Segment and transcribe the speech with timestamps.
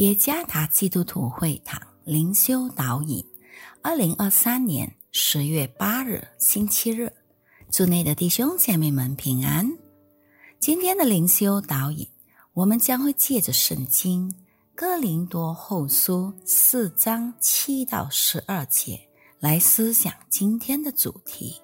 [0.00, 3.22] 耶加达基督徒会堂灵修导引，
[3.82, 7.12] 二零二三年十月八日星期日，
[7.70, 9.70] 祝内的弟兄姐妹们平安。
[10.58, 12.08] 今天的灵修导引，
[12.54, 14.34] 我们将会借着圣经
[14.74, 18.98] 哥林多后书四章七到十二节
[19.38, 21.60] 来思想今天的主题：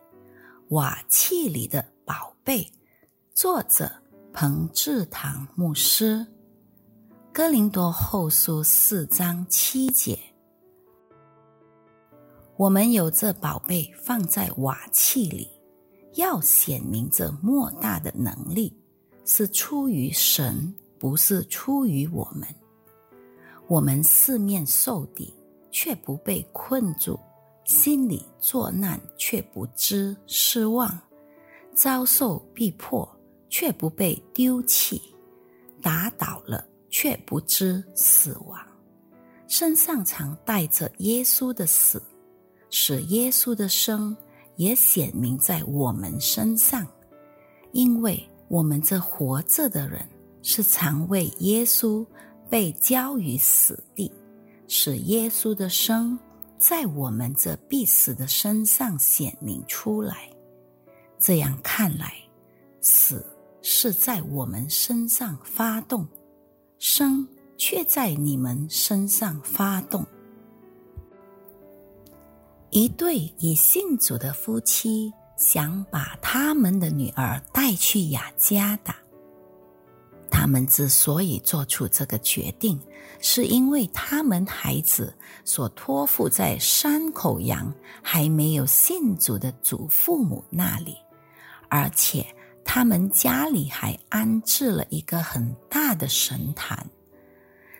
[0.68, 2.70] 瓦器里的宝贝。
[3.32, 3.90] 作者
[4.30, 6.26] 彭志堂牧师。
[7.36, 10.18] 哥林多后书四章七节，
[12.56, 15.46] 我们有这宝贝放在瓦器里，
[16.14, 18.74] 要显明这莫大的能力
[19.26, 22.48] 是出于神，不是出于我们。
[23.66, 25.34] 我们四面受敌，
[25.70, 27.20] 却不被困住；
[27.66, 30.88] 心里作难，却不知失望；
[31.74, 33.06] 遭受逼迫，
[33.50, 34.98] 却不被丢弃；
[35.82, 36.66] 打倒了。
[36.98, 38.58] 却不知死亡，
[39.48, 42.02] 身上常带着耶稣的死，
[42.70, 44.16] 使耶稣的生
[44.56, 46.86] 也显明在我们身上。
[47.72, 50.08] 因为我们这活着的人，
[50.40, 52.02] 是常为耶稣
[52.48, 54.10] 被交于死地，
[54.66, 56.18] 使耶稣的生
[56.56, 60.30] 在我们这必死的身上显明出来。
[61.18, 62.14] 这样看来，
[62.80, 63.22] 死
[63.60, 66.08] 是在我们身上发动。
[66.78, 70.04] 生却在你们身上发动。
[72.70, 78.94] 一对已信主的夫妻想把他们的女儿带去雅加达。
[80.30, 82.78] 他们之所以做出这个决定，
[83.20, 87.72] 是因为他们孩子所托付在山口洋
[88.02, 90.96] 还没有信主的祖父母那里，
[91.70, 92.26] 而且。
[92.68, 96.84] 他们家里还安置了一个很大的神坛。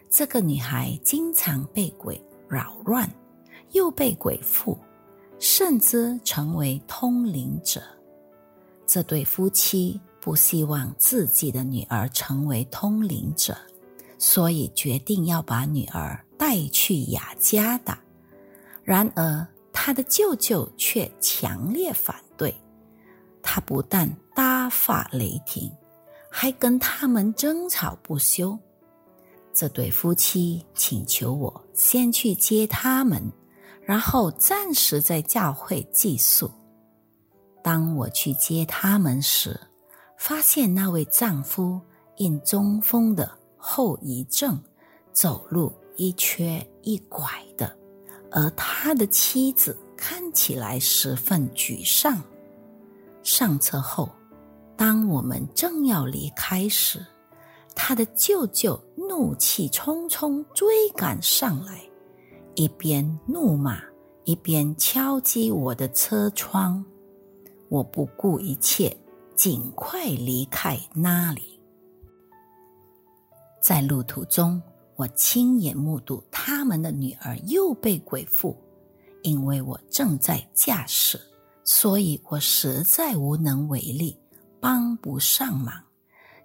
[0.09, 3.11] 这个女孩经常被鬼扰乱，
[3.73, 4.79] 又被鬼附，
[5.39, 7.83] 甚至成为通灵者。
[8.87, 13.55] 这对夫妻不希望自己的女儿成为通灵者，
[14.17, 17.99] 所以决定要把女儿带去雅加达。
[18.85, 22.55] 然而，他的舅舅却强烈反对。
[23.43, 25.73] 他不但大发雷霆，
[26.31, 28.57] 还跟他们争吵不休。
[29.55, 33.33] 这对夫妻请求我先去接他们，
[33.81, 36.51] 然后暂时在教会寄宿。
[37.63, 39.59] 当我去接他们时，
[40.19, 41.81] 发现那位丈夫
[42.17, 44.63] 因中风的后遗症，
[45.13, 47.27] 走路一瘸一拐
[47.57, 47.75] 的，
[48.31, 52.23] 而他的妻子看起来十分沮丧。
[53.23, 54.09] 上车后，
[54.77, 57.05] 当我们正要离开时，
[57.75, 61.81] 他的舅舅怒气冲冲追赶上来，
[62.55, 63.81] 一边怒骂，
[64.25, 66.85] 一边敲击我的车窗。
[67.69, 68.97] 我不顾一切，
[69.35, 71.59] 尽快离开那里。
[73.61, 74.63] 在路途中，
[74.95, 78.57] 我亲眼目睹他们的女儿又被鬼附，
[79.23, 81.21] 因为我正在驾驶。
[81.65, 84.17] 所以我实在无能为力，
[84.67, 85.81] 帮不上忙，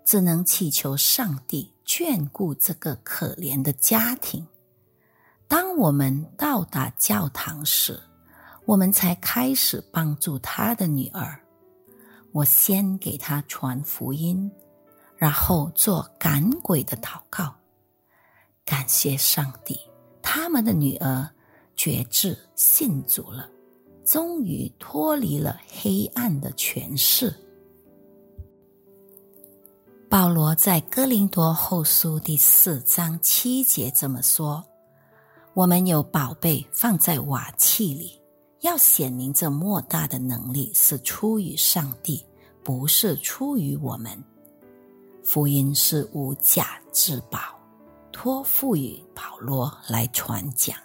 [0.06, 4.46] 只能祈求上帝眷顾这个可怜的家庭。
[5.48, 8.00] 当我们到达教堂时，
[8.66, 11.42] 我们才开始帮助他的女儿。
[12.32, 14.52] 我先给他传福音，
[15.18, 17.56] 然后做赶鬼的祷告。
[18.64, 19.80] 感谢上帝，
[20.22, 21.28] 他们的女儿
[21.76, 23.50] 觉知信主了。
[24.06, 27.36] 终于脱离了黑暗的权势。
[30.12, 34.62] 保罗在哥林多后书第四章七节这么说
[35.56, 38.22] ：“我们有宝贝放在瓦器里，
[38.60, 42.26] 要显明这莫大的能力是出于上帝，
[42.62, 44.22] 不是出于我们。
[45.24, 47.40] 福音是无价之宝，
[48.12, 50.76] 托付于保罗来传讲。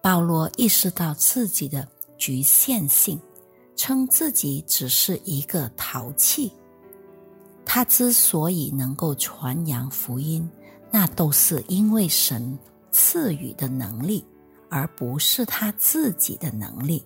[0.00, 1.86] 保罗意识到自己的。”
[2.16, 3.20] 局限性，
[3.74, 6.52] 称自己只是一个陶器。
[7.74, 10.46] 他之所以能够传扬福音，
[10.90, 12.58] 那都是因为神
[12.90, 14.22] 赐予的能力，
[14.68, 17.02] 而不是他自己的能力。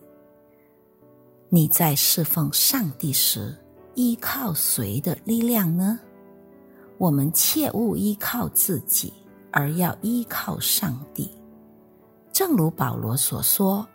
[1.48, 3.56] 你在侍奉上帝时，
[3.94, 6.00] 依靠谁的力量呢？
[6.98, 9.12] 我们切勿依靠自己，
[9.52, 11.30] 而要依靠上帝。
[12.32, 13.86] 正如保罗所说。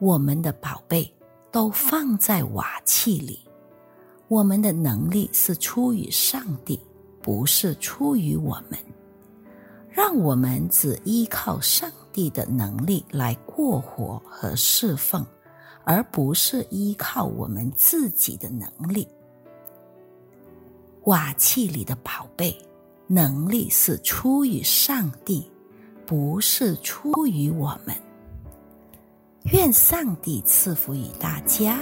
[0.00, 1.14] 我们的宝贝
[1.52, 3.46] 都放在瓦器里，
[4.30, 6.78] 我们的能力是出于上帝，
[7.20, 8.78] 不是出于我们。
[9.90, 15.26] 让我们只依靠上帝的能力来过活和侍奉，
[15.82, 19.08] 而不是依靠我们自己的能力。
[21.06, 22.56] 瓦器里的宝贝，
[23.08, 25.50] 能力是出于上帝，
[26.06, 27.96] 不是出于我们。
[29.52, 31.80] 愿上帝赐福于大家。